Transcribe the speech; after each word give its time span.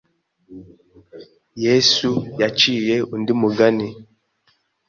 Yesu 1.65 2.11
yaciye 2.41 2.95
undi 3.15 3.33
mugani 3.41 3.87